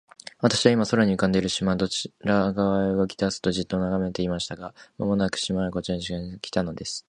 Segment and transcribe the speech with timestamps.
[0.39, 4.55] 私は、今、空に浮んでいるその島が、どちら側へ動きだすかと、じっと眺めていました。
[4.55, 6.99] が、間もなく、島はこちらの方へ近づいて来たのです。